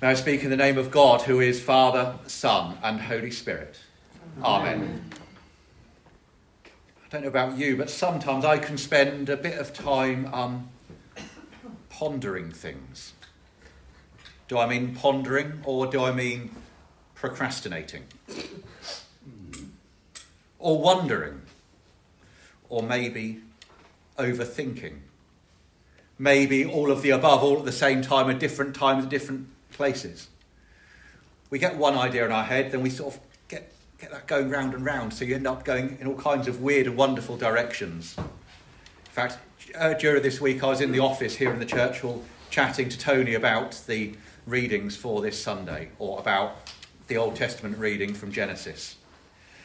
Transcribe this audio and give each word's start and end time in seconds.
Now 0.00 0.10
I 0.10 0.14
speak 0.14 0.44
in 0.44 0.50
the 0.50 0.56
name 0.56 0.78
of 0.78 0.92
God, 0.92 1.22
who 1.22 1.40
is 1.40 1.60
Father, 1.60 2.14
Son, 2.28 2.78
and 2.84 3.00
Holy 3.00 3.32
Spirit. 3.32 3.80
Amen. 4.44 5.10
I 6.66 7.08
don't 7.10 7.22
know 7.22 7.28
about 7.28 7.58
you, 7.58 7.76
but 7.76 7.90
sometimes 7.90 8.44
I 8.44 8.58
can 8.58 8.78
spend 8.78 9.28
a 9.28 9.36
bit 9.36 9.58
of 9.58 9.72
time 9.72 10.32
um, 10.32 10.68
pondering 11.88 12.52
things. 12.52 13.14
Do 14.46 14.56
I 14.56 14.68
mean 14.68 14.94
pondering 14.94 15.62
or 15.64 15.88
do 15.88 16.04
I 16.04 16.12
mean 16.12 16.54
procrastinating? 17.16 18.04
Or 20.60 20.80
wondering? 20.80 21.42
Or 22.68 22.84
maybe 22.84 23.40
overthinking? 24.16 24.98
Maybe 26.20 26.64
all 26.64 26.92
of 26.92 27.02
the 27.02 27.10
above, 27.10 27.42
all 27.42 27.58
at 27.58 27.64
the 27.64 27.72
same 27.72 28.00
time, 28.00 28.30
at 28.30 28.38
different 28.38 28.76
times, 28.76 29.02
at 29.04 29.10
different 29.10 29.48
places. 29.78 30.28
We 31.50 31.58
get 31.58 31.76
one 31.76 31.94
idea 31.94 32.26
in 32.26 32.32
our 32.32 32.44
head, 32.44 32.72
then 32.72 32.82
we 32.82 32.90
sort 32.90 33.14
of 33.14 33.20
get, 33.46 33.72
get 33.98 34.10
that 34.10 34.26
going 34.26 34.50
round 34.50 34.74
and 34.74 34.84
round, 34.84 35.14
so 35.14 35.24
you 35.24 35.36
end 35.36 35.46
up 35.46 35.64
going 35.64 35.96
in 36.00 36.08
all 36.08 36.16
kinds 36.16 36.48
of 36.48 36.60
weird 36.60 36.88
and 36.88 36.96
wonderful 36.96 37.36
directions. 37.38 38.16
In 38.18 39.12
fact, 39.12 39.38
uh, 39.78 39.94
during 39.94 40.22
this 40.22 40.40
week, 40.40 40.62
I 40.64 40.66
was 40.66 40.80
in 40.80 40.90
the 40.90 40.98
office 40.98 41.36
here 41.36 41.52
in 41.52 41.60
the 41.60 41.64
church 41.64 42.00
hall 42.00 42.24
chatting 42.50 42.88
to 42.88 42.98
Tony 42.98 43.34
about 43.34 43.80
the 43.86 44.14
readings 44.46 44.96
for 44.96 45.22
this 45.22 45.40
Sunday, 45.40 45.90
or 46.00 46.18
about 46.18 46.72
the 47.06 47.16
Old 47.16 47.36
Testament 47.36 47.78
reading 47.78 48.14
from 48.14 48.32
Genesis. 48.32 48.96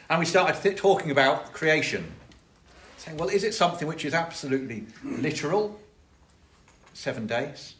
And 0.08 0.20
we 0.20 0.26
started 0.26 0.62
th- 0.62 0.76
talking 0.76 1.10
about 1.10 1.52
creation, 1.52 2.12
saying, 2.98 3.16
well, 3.16 3.28
is 3.28 3.42
it 3.42 3.52
something 3.52 3.88
which 3.88 4.04
is 4.04 4.14
absolutely 4.14 4.86
literal? 5.02 5.80
Seven 6.92 7.26
days, 7.26 7.74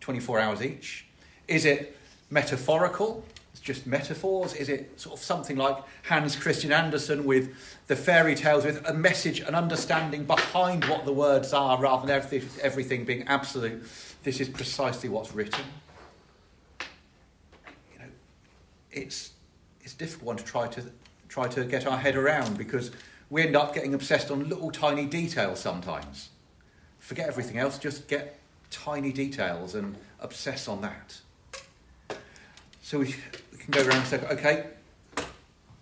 24 0.00 0.38
hours 0.38 0.62
each? 0.62 1.07
Is 1.48 1.64
it 1.64 1.96
metaphorical? 2.30 3.24
It's 3.52 3.60
just 3.60 3.86
metaphors? 3.86 4.54
Is 4.54 4.68
it 4.68 5.00
sort 5.00 5.18
of 5.18 5.24
something 5.24 5.56
like 5.56 5.76
Hans 6.04 6.36
Christian 6.36 6.72
Andersen 6.72 7.24
with 7.24 7.54
the 7.88 7.96
fairy 7.96 8.34
tales 8.34 8.64
with 8.64 8.86
a 8.86 8.94
message, 8.94 9.40
an 9.40 9.54
understanding 9.54 10.24
behind 10.24 10.84
what 10.84 11.06
the 11.06 11.12
words 11.12 11.52
are 11.52 11.80
rather 11.80 12.06
than 12.06 12.14
everything, 12.14 12.60
everything 12.62 13.04
being 13.04 13.26
absolute? 13.26 13.82
This 14.22 14.40
is 14.40 14.48
precisely 14.48 15.08
what's 15.08 15.34
written. 15.34 15.64
You 17.92 17.98
know, 18.00 18.10
it's, 18.92 19.32
it's 19.80 19.94
difficult 19.94 20.26
one 20.26 20.36
to 20.36 20.44
try 20.44 20.68
to 20.68 20.84
try 21.28 21.46
to 21.46 21.64
get 21.64 21.86
our 21.86 21.98
head 21.98 22.16
around 22.16 22.56
because 22.56 22.90
we 23.30 23.42
end 23.42 23.54
up 23.54 23.74
getting 23.74 23.94
obsessed 23.94 24.30
on 24.30 24.48
little 24.48 24.70
tiny 24.70 25.06
details 25.06 25.60
sometimes. 25.60 26.30
Forget 26.98 27.28
everything 27.28 27.58
else, 27.58 27.78
just 27.78 28.08
get 28.08 28.38
tiny 28.70 29.12
details 29.12 29.74
and 29.74 29.96
obsess 30.20 30.68
on 30.68 30.80
that. 30.82 31.20
So 32.88 33.00
we, 33.00 33.12
can 33.12 33.70
go 33.70 33.82
around 33.82 33.98
and 33.98 34.06
say, 34.06 34.18
okay, 34.30 34.64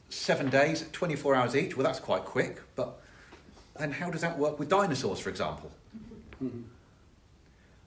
seven 0.08 0.50
days, 0.50 0.84
24 0.90 1.36
hours 1.36 1.54
each. 1.54 1.76
Well, 1.76 1.84
that's 1.84 2.00
quite 2.00 2.24
quick, 2.24 2.60
but 2.74 3.00
then 3.78 3.92
how 3.92 4.10
does 4.10 4.22
that 4.22 4.36
work 4.36 4.58
with 4.58 4.68
dinosaurs, 4.68 5.20
for 5.20 5.30
example? 5.30 5.70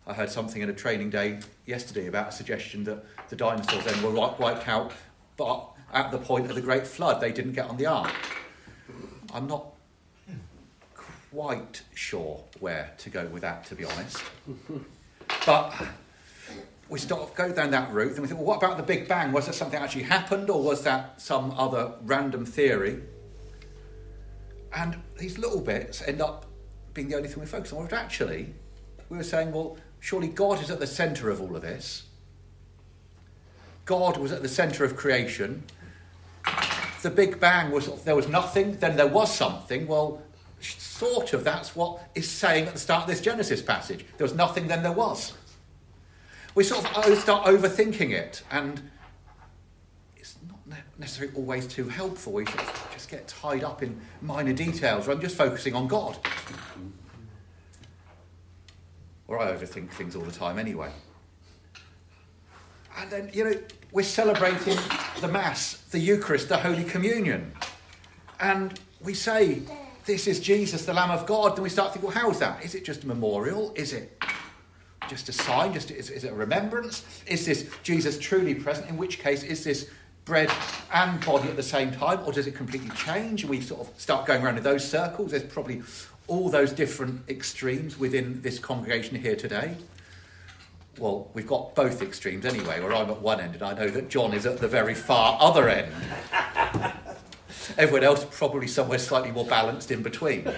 I 0.07 0.13
heard 0.13 0.29
something 0.29 0.61
in 0.61 0.69
a 0.69 0.73
training 0.73 1.09
day 1.09 1.39
yesterday 1.65 2.07
about 2.07 2.29
a 2.29 2.31
suggestion 2.31 2.85
that 2.85 3.03
the 3.27 3.35
dinosaurs 3.35 3.83
then 3.83 4.01
were 4.01 4.09
wiped 4.11 4.69
out, 4.69 4.93
but 5.35 5.67
at 5.91 6.11
the 6.11 6.17
point 6.17 6.49
of 6.49 6.55
the 6.55 6.61
Great 6.61 6.87
Flood, 6.87 7.19
they 7.19 7.33
didn't 7.33 7.51
get 7.51 7.69
on 7.69 7.75
the 7.75 7.87
ark. 7.87 8.13
I'm 9.33 9.47
not 9.47 9.65
quite 10.95 11.81
sure 11.93 12.41
where 12.61 12.93
to 12.99 13.09
go 13.09 13.25
with 13.25 13.41
that, 13.41 13.65
to 13.65 13.75
be 13.75 13.83
honest. 13.83 14.23
But 15.45 15.73
we 16.89 16.97
start 16.97 17.35
go 17.35 17.51
down 17.51 17.71
that 17.71 17.91
route, 17.93 18.13
and 18.13 18.21
we 18.21 18.27
think, 18.27 18.39
well, 18.39 18.47
what 18.47 18.57
about 18.57 18.77
the 18.77 18.83
Big 18.83 19.07
Bang? 19.07 19.31
Was 19.31 19.45
that 19.45 19.53
something 19.53 19.79
actually 19.79 20.03
happened, 20.03 20.49
or 20.49 20.61
was 20.61 20.83
that 20.83 21.21
some 21.21 21.51
other 21.51 21.93
random 22.03 22.45
theory? 22.45 23.01
And 24.73 24.97
these 25.17 25.37
little 25.37 25.61
bits 25.61 26.01
end 26.01 26.21
up 26.21 26.45
being 26.93 27.09
the 27.09 27.15
only 27.15 27.29
thing 27.29 27.39
we 27.39 27.45
focus 27.45 27.73
on. 27.73 27.83
But 27.83 27.93
actually, 27.93 28.53
we 29.09 29.17
were 29.17 29.23
saying, 29.23 29.51
well, 29.51 29.77
surely 29.99 30.27
God 30.27 30.61
is 30.61 30.71
at 30.71 30.79
the 30.79 30.87
centre 30.87 31.29
of 31.29 31.41
all 31.41 31.55
of 31.55 31.61
this. 31.61 32.03
God 33.85 34.17
was 34.17 34.31
at 34.31 34.41
the 34.41 34.49
centre 34.49 34.83
of 34.83 34.95
creation. 34.95 35.63
The 37.01 37.09
Big 37.09 37.39
Bang 37.39 37.71
was 37.71 38.03
there 38.03 38.15
was 38.15 38.27
nothing, 38.27 38.77
then 38.77 38.97
there 38.97 39.07
was 39.07 39.33
something. 39.33 39.87
Well, 39.87 40.21
sort 40.59 41.33
of 41.33 41.43
that's 41.43 41.75
what 41.75 42.01
is 42.13 42.29
saying 42.29 42.65
at 42.65 42.73
the 42.73 42.79
start 42.79 43.03
of 43.03 43.07
this 43.07 43.21
Genesis 43.21 43.61
passage. 43.61 44.05
There 44.17 44.25
was 44.25 44.35
nothing, 44.35 44.67
then 44.67 44.83
there 44.83 44.91
was 44.91 45.33
we 46.59 46.65
sort 46.65 46.83
of 46.83 47.17
start 47.17 47.45
overthinking 47.45 48.11
it, 48.11 48.43
and 48.51 48.81
it's 50.17 50.35
not 50.49 50.59
necessarily 50.97 51.33
always 51.37 51.65
too 51.65 51.87
helpful. 51.87 52.33
We 52.33 52.43
just 52.91 53.09
get 53.09 53.29
tied 53.29 53.63
up 53.63 53.81
in 53.81 53.97
minor 54.21 54.51
details, 54.51 55.07
or 55.07 55.11
I'm 55.11 55.21
just 55.21 55.37
focusing 55.37 55.73
on 55.73 55.87
God. 55.87 56.17
Or 59.29 59.39
I 59.39 59.53
overthink 59.53 59.91
things 59.91 60.17
all 60.17 60.23
the 60.23 60.33
time 60.33 60.59
anyway. 60.59 60.91
And 62.97 63.09
then, 63.09 63.29
you 63.31 63.45
know, 63.45 63.53
we're 63.93 64.03
celebrating 64.03 64.77
the 65.21 65.29
Mass, 65.29 65.77
the 65.91 65.99
Eucharist, 65.99 66.49
the 66.49 66.57
Holy 66.57 66.83
Communion. 66.83 67.53
And 68.41 68.77
we 68.99 69.13
say, 69.13 69.61
This 70.03 70.27
is 70.27 70.41
Jesus, 70.41 70.85
the 70.85 70.93
Lamb 70.93 71.11
of 71.11 71.25
God. 71.25 71.55
Then 71.55 71.63
we 71.63 71.69
start 71.69 71.93
thinking, 71.93 72.09
Well, 72.09 72.19
how 72.19 72.29
is 72.29 72.39
that? 72.39 72.65
Is 72.65 72.75
it 72.75 72.83
just 72.83 73.05
a 73.05 73.07
memorial? 73.07 73.71
Is 73.77 73.93
it 73.93 74.21
just 75.09 75.27
a 75.27 75.33
sign? 75.33 75.73
Just 75.73 75.91
is, 75.91 76.09
is 76.09 76.23
it 76.23 76.31
a 76.31 76.35
remembrance? 76.35 77.03
Is 77.25 77.45
this 77.45 77.69
Jesus 77.83 78.17
truly 78.17 78.55
present? 78.55 78.89
In 78.89 78.97
which 78.97 79.19
case, 79.19 79.43
is 79.43 79.63
this 79.63 79.89
bread 80.25 80.51
and 80.93 81.23
body 81.25 81.49
at 81.49 81.55
the 81.55 81.63
same 81.63 81.91
time, 81.91 82.19
or 82.25 82.31
does 82.31 82.47
it 82.47 82.55
completely 82.55 82.89
change? 82.95 83.41
And 83.41 83.49
we 83.49 83.61
sort 83.61 83.81
of 83.81 83.99
start 83.99 84.25
going 84.25 84.43
around 84.43 84.57
in 84.57 84.63
those 84.63 84.87
circles. 84.87 85.31
There's 85.31 85.43
probably 85.43 85.81
all 86.27 86.49
those 86.49 86.71
different 86.71 87.27
extremes 87.27 87.97
within 87.97 88.41
this 88.41 88.59
congregation 88.59 89.19
here 89.19 89.35
today. 89.35 89.75
Well, 90.99 91.29
we've 91.33 91.47
got 91.47 91.75
both 91.75 92.01
extremes 92.01 92.45
anyway, 92.45 92.79
where 92.79 92.93
I'm 92.93 93.09
at 93.09 93.21
one 93.21 93.39
end 93.39 93.55
and 93.55 93.63
I 93.63 93.73
know 93.73 93.89
that 93.89 94.09
John 94.09 94.33
is 94.33 94.45
at 94.45 94.59
the 94.59 94.67
very 94.67 94.93
far 94.93 95.37
other 95.41 95.67
end. 95.69 95.91
Everyone 97.77 98.03
else 98.03 98.25
probably 98.29 98.67
somewhere 98.67 98.99
slightly 98.99 99.31
more 99.31 99.45
balanced 99.45 99.91
in 99.91 100.03
between. 100.03 100.51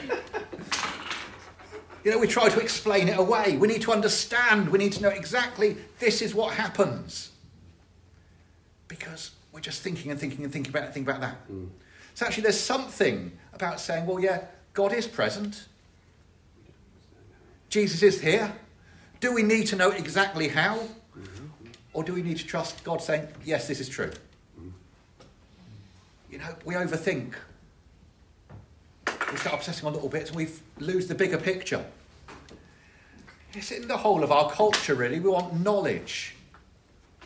You 2.03 2.11
know, 2.11 2.17
we 2.17 2.27
try 2.27 2.49
to 2.49 2.59
explain 2.59 3.07
it 3.07 3.17
away. 3.19 3.57
We 3.57 3.67
need 3.67 3.81
to 3.83 3.91
understand. 3.91 4.69
We 4.69 4.79
need 4.79 4.93
to 4.93 5.01
know 5.01 5.09
exactly 5.09 5.77
this 5.99 6.21
is 6.21 6.33
what 6.33 6.55
happens. 6.55 7.31
Because 8.87 9.31
we're 9.51 9.61
just 9.61 9.81
thinking 9.81 10.09
and 10.11 10.19
thinking 10.19 10.43
and 10.43 10.51
thinking 10.51 10.71
about 10.71 10.83
it, 10.89 10.93
thinking 10.93 11.09
about 11.09 11.21
that. 11.21 11.51
Mm. 11.51 11.69
So 12.15 12.25
actually, 12.25 12.43
there's 12.43 12.59
something 12.59 13.31
about 13.53 13.79
saying, 13.79 14.05
well, 14.05 14.19
yeah, 14.19 14.45
God 14.73 14.93
is 14.93 15.07
present. 15.07 15.67
Jesus 17.69 18.01
is 18.01 18.19
here. 18.19 18.51
Do 19.19 19.33
we 19.33 19.43
need 19.43 19.67
to 19.67 19.75
know 19.75 19.91
exactly 19.91 20.47
how? 20.47 20.77
Mm-hmm. 20.77 21.45
Or 21.93 22.03
do 22.03 22.13
we 22.13 22.23
need 22.23 22.37
to 22.37 22.45
trust 22.45 22.83
God 22.83 23.01
saying, 23.01 23.27
yes, 23.45 23.67
this 23.67 23.79
is 23.79 23.87
true? 23.87 24.11
Mm. 24.59 24.71
You 26.31 26.39
know, 26.39 26.55
we 26.65 26.73
overthink 26.73 27.35
we 29.31 29.37
start 29.37 29.55
obsessing 29.55 29.87
on 29.87 29.93
little 29.93 30.09
bits 30.09 30.29
and 30.29 30.37
we 30.37 30.49
lose 30.79 31.07
the 31.07 31.15
bigger 31.15 31.37
picture. 31.37 31.85
It's 33.53 33.71
in 33.71 33.87
the 33.87 33.97
whole 33.97 34.23
of 34.23 34.31
our 34.31 34.49
culture, 34.51 34.95
really. 34.95 35.19
We 35.19 35.29
want 35.29 35.59
knowledge. 35.59 36.35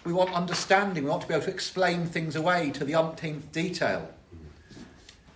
We 0.04 0.14
want 0.14 0.34
understanding. 0.34 1.04
We 1.04 1.10
want 1.10 1.24
to 1.24 1.28
be 1.28 1.34
able 1.34 1.46
to 1.46 1.52
explain 1.52 2.06
things 2.06 2.36
away 2.36 2.72
to 2.72 2.86
the 2.86 2.96
umpteenth 2.96 3.52
detail. 3.52 4.10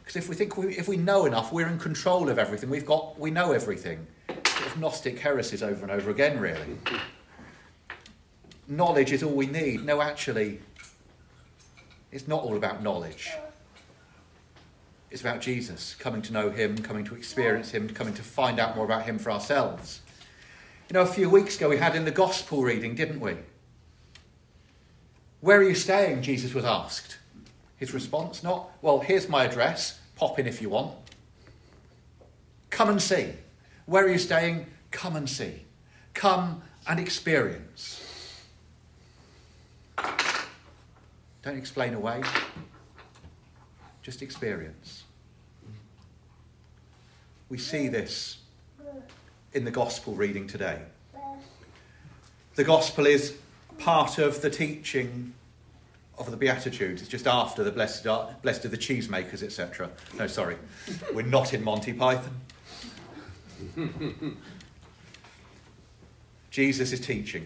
Because 0.03 0.16
if 0.16 0.30
we 0.30 0.35
think 0.35 0.57
we, 0.57 0.75
if 0.75 0.88
we 0.88 0.97
know 0.97 1.25
enough, 1.25 1.52
we're 1.52 1.68
in 1.68 1.80
control 1.80 2.30
of 2.30 2.40
everything. 2.40 2.69
We've 2.69 2.86
got, 2.86 3.19
we 3.19 3.30
know 3.30 3.51
everything. 3.51 4.06
Sort 4.28 4.66
of 4.66 4.80
Gnostic 4.80 5.19
heresies 5.19 5.62
over 5.62 5.84
and 5.84 5.91
over 5.91 6.09
again, 6.09 6.40
really. 6.40 6.78
Knowledge 8.68 9.12
is 9.12 9.24
all 9.24 9.34
we 9.34 9.48
need. 9.48 9.86
No, 9.86 10.01
actually, 10.01 10.60
it's 12.12 12.27
not 12.27 12.44
all 12.44 12.57
about 12.57 12.81
knowledge. 12.81 13.31
It's 15.11 15.21
about 15.21 15.41
Jesus, 15.41 15.95
coming 15.95 16.21
to 16.23 16.33
know 16.33 16.50
him, 16.50 16.77
coming 16.77 17.03
to 17.06 17.15
experience 17.15 17.71
him, 17.71 17.89
coming 17.89 18.13
to 18.13 18.21
find 18.21 18.59
out 18.59 18.75
more 18.75 18.85
about 18.85 19.03
him 19.03 19.17
for 19.17 19.31
ourselves. 19.31 20.01
You 20.89 20.94
know, 20.94 21.01
a 21.01 21.07
few 21.07 21.29
weeks 21.29 21.57
ago 21.57 21.69
we 21.69 21.77
had 21.77 21.95
in 21.95 22.06
the 22.06 22.11
gospel 22.11 22.61
reading, 22.61 22.95
didn't 22.95 23.19
we? 23.19 23.38
Where 25.41 25.59
are 25.59 25.63
you 25.63 25.75
staying? 25.75 26.21
Jesus 26.21 26.53
was 26.53 26.65
asked. 26.65 27.17
His 27.77 27.94
response, 27.94 28.44
not, 28.44 28.69
well, 28.81 29.00
here's 29.00 29.29
my 29.29 29.45
address, 29.45 30.00
pop 30.15 30.38
in 30.38 30.47
if 30.47 30.61
you 30.61 30.69
want. 30.69 30.94
Come 32.69 32.89
and 32.89 33.01
see. 33.01 33.33
Where 33.85 34.05
are 34.05 34.09
you 34.09 34.17
staying? 34.17 34.67
Come 34.91 35.15
and 35.15 35.29
see. 35.29 35.63
Come 36.13 36.62
and 36.88 37.00
experience. 37.00 38.05
Don't 41.41 41.57
explain 41.57 41.94
away. 41.94 42.21
Just 44.09 44.23
experience. 44.23 45.03
We 47.47 47.59
see 47.59 47.89
this 47.89 48.39
in 49.53 49.65
the 49.65 49.69
gospel 49.69 50.15
reading 50.15 50.47
today. 50.47 50.79
The 52.56 52.63
gospel 52.63 53.06
is 53.06 53.38
part 53.77 54.17
of 54.17 54.41
the 54.41 54.50
teaching 54.50 55.35
of 56.17 56.31
the 56.31 56.38
Beatitudes. 56.38 57.03
It's 57.03 57.11
just 57.11 57.27
after 57.27 57.63
the 57.63 57.69
blessed 57.69 58.07
are, 58.07 58.35
blessed 58.41 58.65
are 58.65 58.69
the 58.69 58.79
cheesemakers, 58.79 59.44
etc. 59.44 59.91
No, 60.17 60.25
sorry, 60.25 60.57
we're 61.13 61.21
not 61.21 61.53
in 61.53 61.63
Monty 61.63 61.94
Python. 61.94 62.35
Jesus 66.50 66.91
is 66.91 67.00
teaching. 67.00 67.45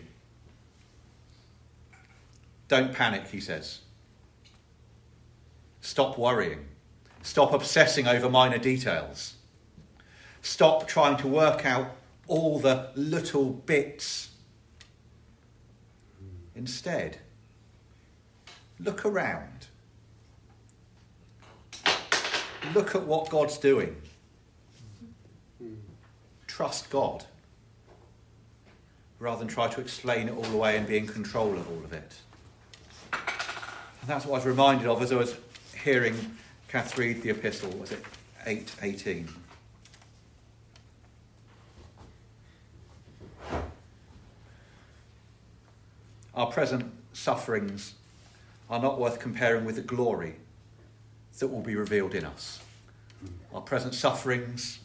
Don't 2.70 2.94
panic, 2.94 3.28
he 3.28 3.42
says. 3.42 3.83
Stop 5.84 6.18
worrying. 6.18 6.66
Stop 7.24 7.54
obsessing 7.54 8.08
over 8.08 8.30
minor 8.30 8.58
details. 8.58 9.36
Stop 10.42 10.88
trying 10.88 11.18
to 11.18 11.28
work 11.28 11.66
out 11.66 11.94
all 12.26 12.58
the 12.58 12.90
little 12.96 13.50
bits. 13.50 14.30
Instead, 16.56 17.18
look 18.80 19.06
around. 19.06 19.68
Look 22.74 22.96
at 22.96 23.04
what 23.04 23.30
God's 23.30 23.58
doing. 23.58 24.02
Trust 26.48 26.90
God 26.90 27.26
rather 29.20 29.40
than 29.40 29.50
try 29.50 29.68
to 29.68 29.82
explain 29.82 30.30
it 30.30 30.36
all 30.36 30.46
away 30.46 30.78
and 30.78 30.88
be 30.88 30.98
in 30.98 31.08
control 31.08 31.54
of 31.54 31.70
all 31.70 31.84
of 31.84 31.92
it. 31.92 32.14
And 33.12 34.08
that's 34.08 34.26
what 34.26 34.36
I 34.36 34.38
was 34.38 34.46
reminded 34.46 34.88
of 34.88 35.02
as 35.02 35.12
I 35.12 35.16
was 35.16 35.36
hearing 35.84 36.38
Kath 36.70 36.98
read 36.98 37.22
the 37.22 37.30
epistle, 37.30 37.70
was 37.72 37.92
it 37.92 38.04
818? 38.46 39.28
Our 46.34 46.48
present 46.48 46.92
sufferings 47.12 47.96
are 48.70 48.80
not 48.80 48.98
worth 48.98 49.20
comparing 49.20 49.66
with 49.66 49.76
the 49.76 49.82
glory 49.82 50.36
that 51.40 51.48
will 51.50 51.62
be 51.62 51.76
revealed 51.76 52.16
in 52.16 52.24
us. 52.26 52.60
Our 53.54 53.62
present 53.62 53.94
sufferings 53.94 54.80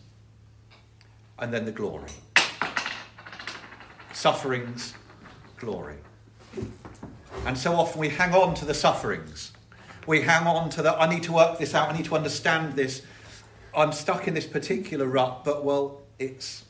and 1.39 1.55
then 1.55 1.65
the 1.65 1.73
glory. 1.73 2.11
Sufferings, 4.13 4.95
glory. 5.59 5.97
And 7.47 7.57
so 7.57 7.75
often 7.75 8.01
we 8.01 8.09
hang 8.09 8.35
on 8.35 8.55
to 8.57 8.65
the 8.65 8.75
sufferings. 8.75 9.53
We 10.09 10.23
hang 10.23 10.47
on 10.47 10.71
to 10.71 10.83
that. 10.85 10.99
I 10.99 11.07
need 11.07 11.25
to 11.25 11.33
work 11.33 11.59
this 11.59 11.75
out, 11.75 11.91
I 11.91 11.97
need 11.97 12.07
to 12.07 12.17
understand 12.17 12.77
this. 12.77 13.03
I'm 13.77 13.93
stuck 13.93 14.27
in 14.27 14.33
this 14.33 14.47
particular 14.47 15.05
rut, 15.05 15.45
but 15.45 15.67
well, 15.67 16.01
it's 16.19 16.65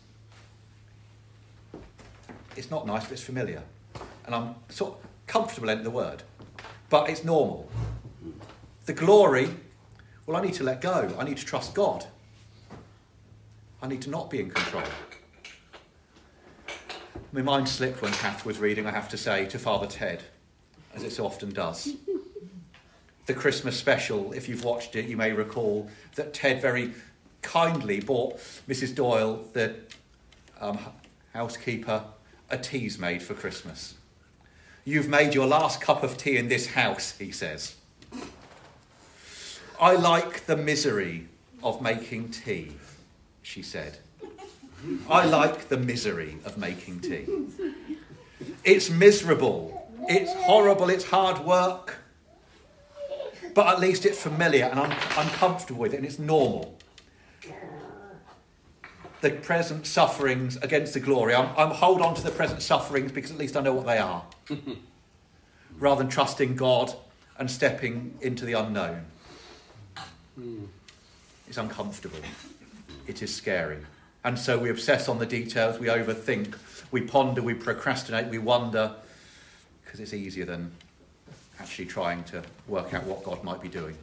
it's 2.57 2.69
not 2.69 2.85
nice, 2.85 3.05
but 3.05 3.13
it's 3.13 3.23
familiar. 3.23 3.63
And 4.27 4.35
I'm 4.35 4.57
sort 4.69 4.95
of 4.95 5.11
comfortable 5.29 5.69
in 5.69 5.85
the 5.85 5.91
word. 5.91 6.25
But 6.91 7.11
it's 7.11 7.23
normal. 7.23 7.71
The 8.87 8.93
glory, 8.93 9.51
well, 10.27 10.37
I 10.37 10.43
need 10.43 10.55
to 10.55 10.65
let 10.65 10.81
go. 10.81 11.15
I 11.17 11.23
need 11.23 11.37
to 11.37 11.47
trust 11.47 11.75
God. 11.75 12.07
I 13.81 13.87
need 13.87 14.03
to 14.03 14.11
not 14.11 14.31
be 14.31 14.41
in 14.41 14.51
control. 14.51 14.83
My 17.31 17.43
mind 17.43 17.69
slipped 17.69 18.03
when 18.03 18.11
Kath 18.15 18.45
was 18.45 18.59
reading, 18.59 18.85
I 18.89 18.91
have 18.91 19.09
to 19.11 19.17
say, 19.17 19.47
to 19.47 19.61
Father 19.61 19.87
Ted, 19.87 20.25
as 20.93 21.05
it 21.05 21.13
so 21.13 21.25
often 21.25 21.51
does. 21.51 21.95
The 23.29 23.35
Christmas 23.35 23.77
special, 23.77 24.33
if 24.33 24.49
you've 24.49 24.65
watched 24.65 24.97
it, 24.97 25.05
you 25.05 25.15
may 25.15 25.33
recall 25.33 25.91
that 26.15 26.33
Ted 26.33 26.63
very 26.63 26.95
kindly 27.43 28.01
bought 28.01 28.39
Mrs. 28.67 28.95
Doyle, 28.95 29.45
the 29.53 29.75
um, 30.63 30.79
housekeeper, 31.35 32.05
a 32.49 32.57
Teasmade 32.57 33.21
for 33.21 33.35
Christmas. 33.35 33.97
You've 34.87 35.11
made 35.11 35.35
your 35.35 35.47
last 35.47 35.83
cup 35.83 36.03
of 36.03 36.17
tea 36.17 36.39
in 36.39 36.49
this 36.49 36.69
house, 36.69 37.19
he 37.19 37.31
says. 37.31 37.77
I 39.79 39.95
like 39.97 40.47
the 40.47 40.57
misery 40.57 41.29
of 41.63 41.83
making 41.83 42.31
tea, 42.31 42.73
she 43.43 43.61
said. 43.61 43.99
I 45.07 45.27
like 45.27 45.69
the 45.69 45.77
misery 45.77 46.39
of 46.47 46.57
making 46.57 47.01
tea. 47.01 47.27
It's 48.65 48.89
miserable, 48.89 49.93
it's 50.09 50.33
horrible, 50.33 50.89
it's 50.89 51.05
hard 51.05 51.45
work, 51.45 51.99
but 53.59 53.67
at 53.67 53.81
least 53.81 54.07
it's 54.07 54.23
familiar 54.23 54.67
and 54.67 54.79
I'm, 54.79 54.93
I'm 55.17 55.29
comfortable 55.31 55.81
with 55.81 55.93
it 55.93 55.97
and 55.97 56.07
it's 56.07 56.21
normal. 56.21 56.79
The 59.21 59.31
present 59.31 59.85
sufferings 59.85 60.57
against 60.59 60.95
the 60.95 61.01
glory. 61.01 61.35
I'm, 61.35 61.51
I'm 61.57 61.73
hold 61.73 62.01
on 62.01 62.15
to 62.15 62.23
the 62.23 62.31
present 62.31 62.63
sufferings 62.63 63.11
because 63.11 63.33
at 63.33 63.37
least 63.37 63.57
I 63.57 63.61
know 63.61 63.73
what 63.73 63.85
they 63.85 63.99
are, 63.99 64.25
rather 65.81 66.05
than 66.05 66.09
trusting 66.09 66.55
God 66.55 66.95
and 67.37 67.51
stepping 67.51 68.17
into 68.21 68.45
the 68.45 68.53
unknown. 68.53 69.05
Hmm. 70.37 70.67
It's 71.49 71.59
uncomfortable. 71.59 72.21
It 73.09 73.25
is 73.25 73.35
scary. 73.35 73.79
And 74.23 74.39
so 74.39 74.57
we 74.57 74.71
obsess 74.71 75.09
on 75.09 75.19
the 75.19 75.27
details, 75.27 75.81
we 75.81 75.89
overthink, 75.89 76.57
we 76.93 77.01
ponder, 77.01 77.43
we 77.43 77.55
procrastinate, 77.55 78.29
we 78.29 78.39
wonder, 78.39 78.95
because 79.83 79.99
it's 79.99 80.15
easier 80.15 80.45
than 80.45 80.71
actually 81.61 81.87
trying 81.87 82.25
to 82.25 82.43
work 82.67 82.95
out 82.95 83.05
what 83.05 83.25
God 83.25 83.43
might 83.43 83.61
be 83.61 83.69
doing. 83.69 83.97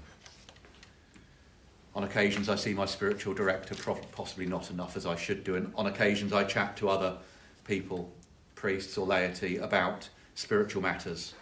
On 1.96 2.04
occasions, 2.04 2.50
I 2.50 2.56
see 2.56 2.74
my 2.74 2.86
spiritual 2.86 3.34
director, 3.34 3.74
possibly 4.12 4.46
not 4.46 4.70
enough 4.70 4.98
as 4.98 5.06
I 5.06 5.16
should 5.16 5.46
do, 5.46 5.56
and 5.56 5.72
on 5.76 5.88
occasions, 5.88 6.34
I 6.34 6.44
chat 6.44 6.76
to 6.78 6.90
other 6.90 7.18
people, 7.66 8.12
priests 8.56 8.98
or 8.98 9.08
laity, 9.08 9.58
about 9.58 10.10
spiritual 10.36 10.82
matters. 10.82 11.34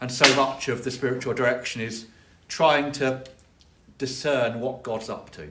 And 0.00 0.12
so 0.12 0.34
much 0.36 0.68
of 0.68 0.84
the 0.84 0.90
spiritual 0.90 1.32
direction 1.32 1.80
is 1.80 2.06
trying 2.48 2.92
to 2.92 3.24
discern 3.96 4.60
what 4.60 4.82
God's 4.82 5.08
up 5.08 5.30
to. 5.30 5.48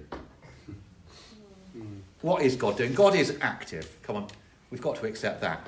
Hmm. 1.74 2.00
What 2.22 2.44
is 2.44 2.56
God 2.56 2.78
doing? 2.78 2.94
God 2.94 3.16
is 3.16 3.38
active. 3.42 3.98
Come 4.04 4.18
on, 4.18 4.28
we've 4.70 4.82
got 4.82 4.98
to 4.98 5.08
accept 5.08 5.42
that. 5.42 5.66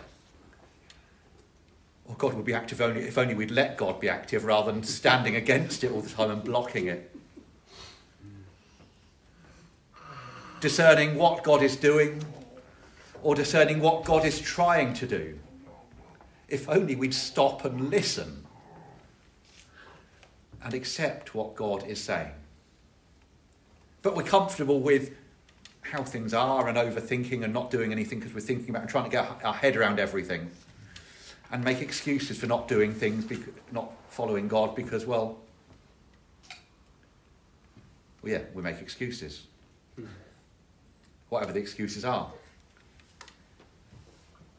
God 2.24 2.36
would 2.36 2.46
be 2.46 2.54
active 2.54 2.80
only 2.80 3.02
if 3.02 3.18
only 3.18 3.34
we'd 3.34 3.52
let 3.52 3.76
God 3.76 4.00
be 4.00 4.08
active 4.08 4.46
rather 4.46 4.72
than 4.72 4.82
standing 4.82 5.36
against 5.36 5.84
it 5.84 5.92
all 5.92 6.00
the 6.00 6.10
time 6.10 6.32
and 6.32 6.42
blocking 6.42 6.88
it. 6.88 7.14
Discerning 10.62 11.18
what 11.18 11.44
God 11.44 11.62
is 11.62 11.76
doing 11.76 12.24
or 13.24 13.36
discerning 13.36 13.82
what 13.82 14.06
God 14.06 14.24
is 14.24 14.40
trying 14.40 14.94
to 14.94 15.06
do. 15.06 15.38
If 16.48 16.70
only 16.70 16.96
we'd 16.96 17.14
stop 17.14 17.66
and 17.66 17.90
listen 17.90 18.46
and 20.64 20.74
accept 20.74 21.36
what 21.36 21.58
God 21.58 21.86
is 21.86 22.02
saying. 22.02 22.32
But 24.02 24.16
we're 24.16 24.24
comfortable 24.24 24.80
with 24.80 25.12
how 25.82 26.04
things 26.04 26.34
are 26.34 26.70
and 26.70 26.78
overthinking 26.78 27.44
and 27.44 27.54
not 27.54 27.70
doing 27.70 27.92
anything 27.92 28.20
because 28.20 28.34
we're 28.34 28.40
thinking 28.40 28.70
about 28.70 28.84
and 28.84 28.90
trying 28.90 29.04
to 29.04 29.10
get 29.10 29.44
our 29.44 29.54
head 29.54 29.76
around 29.76 30.00
everything 30.00 30.50
and 31.54 31.64
make 31.64 31.82
excuses 31.82 32.40
for 32.40 32.48
not 32.48 32.68
doing 32.68 32.92
things, 32.92 33.32
not 33.72 33.92
following 34.10 34.48
God 34.48 34.76
because, 34.76 35.06
well, 35.06 35.38
well 38.24 38.34
yeah, 38.34 38.42
we 38.56 38.64
make 38.64 38.82
excuses. 38.82 39.46
Whatever 41.30 41.54
the 41.54 41.60
excuses 41.60 42.04
are. 42.04 42.32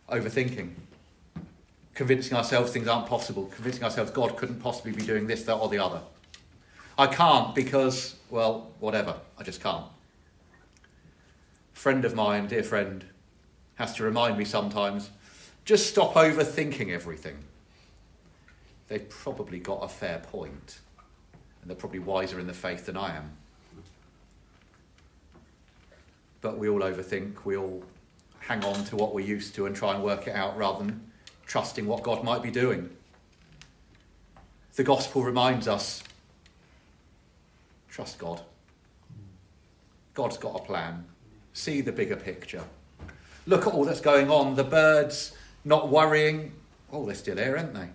Overthinking. 0.08 0.70
Convincing 1.94 2.36
ourselves 2.36 2.70
things 2.70 2.86
aren't 2.86 3.08
possible. 3.08 3.46
Convincing 3.46 3.82
ourselves 3.82 4.12
God 4.12 4.36
couldn't 4.36 4.60
possibly 4.60 4.92
be 4.92 5.02
doing 5.02 5.26
this, 5.26 5.42
that, 5.42 5.54
or 5.54 5.68
the 5.68 5.78
other. 5.78 6.00
I 6.96 7.08
can't 7.08 7.56
because, 7.56 8.14
well, 8.30 8.70
whatever. 8.78 9.16
I 9.36 9.42
just 9.42 9.60
can't 9.60 9.84
A 11.74 11.76
friend 11.76 12.04
of 12.04 12.14
mine, 12.14 12.46
dear 12.46 12.62
friend, 12.62 13.04
has 13.74 13.94
to 13.96 14.04
remind 14.04 14.38
me 14.38 14.44
sometimes 14.44 15.10
just 15.64 15.88
stop 15.88 16.14
overthinking 16.14 16.90
everything. 16.90 17.36
They've 18.88 19.08
probably 19.08 19.58
got 19.58 19.82
a 19.82 19.88
fair 19.88 20.18
point, 20.18 20.80
and 21.60 21.70
they're 21.70 21.76
probably 21.76 22.00
wiser 22.00 22.38
in 22.38 22.46
the 22.46 22.52
faith 22.52 22.86
than 22.86 22.96
I 22.96 23.16
am. 23.16 23.30
But 26.40 26.58
we 26.58 26.68
all 26.68 26.80
overthink, 26.80 27.44
we 27.44 27.56
all 27.56 27.82
hang 28.40 28.62
on 28.64 28.84
to 28.84 28.96
what 28.96 29.14
we're 29.14 29.24
used 29.24 29.54
to 29.54 29.64
and 29.64 29.74
try 29.74 29.94
and 29.94 30.04
work 30.04 30.26
it 30.26 30.34
out 30.34 30.56
rather 30.58 30.84
than 30.84 31.10
trusting 31.46 31.86
what 31.86 32.02
God 32.02 32.22
might 32.22 32.42
be 32.42 32.50
doing. 32.50 32.90
The 34.76 34.84
gospel 34.84 35.22
reminds 35.22 35.66
us 35.66 36.02
trust 37.88 38.18
God. 38.18 38.42
God's 40.12 40.36
got 40.36 40.60
a 40.60 40.62
plan 40.62 41.06
see 41.54 41.80
the 41.80 41.92
bigger 41.92 42.16
picture. 42.16 42.62
Look 43.46 43.66
at 43.66 43.72
all 43.72 43.84
that's 43.84 44.00
going 44.00 44.30
on. 44.30 44.56
The 44.56 44.64
birds 44.64 45.32
not 45.64 45.88
worrying. 45.88 46.52
Oh, 46.92 47.04
they're 47.06 47.14
still 47.14 47.36
here, 47.36 47.56
aren't 47.56 47.74
they? 47.74 47.88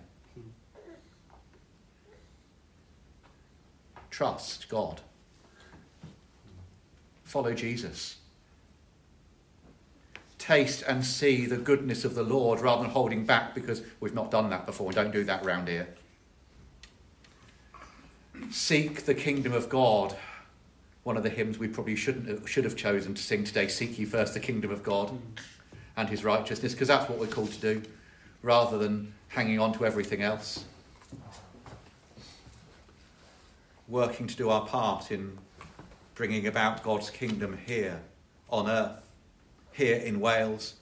Trust 4.10 4.68
God. 4.68 5.00
Follow 7.24 7.54
Jesus. 7.54 8.16
taste 10.38 10.82
and 10.88 11.04
see 11.04 11.46
the 11.46 11.56
goodness 11.56 12.04
of 12.04 12.14
the 12.14 12.22
Lord 12.22 12.60
rather 12.60 12.82
than 12.82 12.90
holding 12.90 13.24
back 13.24 13.54
because 13.54 13.82
we've 14.00 14.14
not 14.14 14.30
done 14.30 14.50
that 14.50 14.66
before. 14.66 14.86
We 14.88 14.94
don't 14.94 15.12
do 15.12 15.22
that 15.24 15.44
round 15.44 15.68
here. 15.68 15.86
Seek 18.50 19.04
the 19.04 19.14
kingdom 19.14 19.52
of 19.52 19.68
God. 19.68 20.16
One 21.04 21.16
of 21.16 21.22
the 21.22 21.30
hymns 21.30 21.58
we 21.58 21.68
probably 21.68 21.94
shouldn't 21.94 22.48
should 22.48 22.64
have 22.64 22.74
chosen 22.74 23.14
to 23.14 23.22
sing 23.22 23.44
today. 23.44 23.68
Seek 23.68 23.98
ye 23.98 24.04
first 24.04 24.34
the 24.34 24.40
kingdom 24.40 24.70
of 24.70 24.82
God 24.82 25.16
and 26.00 26.08
his 26.08 26.24
righteousness, 26.24 26.72
because 26.72 26.88
that's 26.88 27.08
what 27.08 27.18
we're 27.18 27.26
called 27.26 27.52
to 27.52 27.60
do, 27.60 27.82
rather 28.42 28.78
than 28.78 29.12
hanging 29.28 29.60
on 29.60 29.72
to 29.74 29.84
everything 29.84 30.22
else. 30.22 30.64
Working 33.86 34.26
to 34.26 34.36
do 34.36 34.48
our 34.48 34.66
part 34.66 35.10
in 35.10 35.36
bringing 36.14 36.46
about 36.46 36.82
God's 36.82 37.10
kingdom 37.10 37.58
here 37.66 38.00
on 38.48 38.68
earth, 38.68 39.02
here 39.72 39.96
in 39.96 40.20
Wales, 40.20 40.74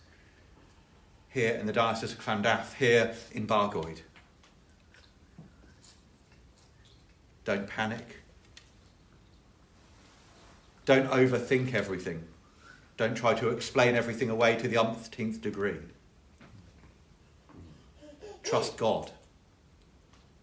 here 1.30 1.54
in 1.54 1.66
the 1.66 1.72
Diocese 1.72 2.12
of 2.12 2.18
Llandaff, 2.20 2.74
here 2.74 3.14
in 3.32 3.46
Bargoed. 3.46 4.00
Don't 7.44 7.66
panic. 7.66 8.04
Don't 10.84 11.10
overthink 11.10 11.74
everything. 11.74 12.27
Don't 12.98 13.16
try 13.16 13.32
to 13.32 13.48
explain 13.50 13.94
everything 13.94 14.28
away 14.28 14.56
to 14.56 14.66
the 14.66 14.76
umpteenth 14.76 15.40
degree. 15.40 15.78
Trust 18.42 18.76
God. 18.76 19.12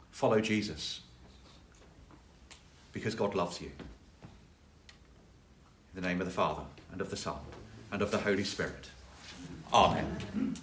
Follow 0.10 0.40
Jesus. 0.40 1.02
Because 2.94 3.14
God 3.14 3.36
loves 3.36 3.60
you. 3.60 3.72
In 5.94 6.02
the 6.02 6.08
name 6.08 6.22
of 6.22 6.28
the 6.28 6.34
Father, 6.34 6.64
and 6.94 7.02
of 7.02 7.10
the 7.10 7.18
Son, 7.18 7.36
and 7.92 8.02
of 8.02 8.12
the 8.12 8.20
Holy 8.20 8.46
Spirit. 8.46 8.90
Amen. 9.74 10.56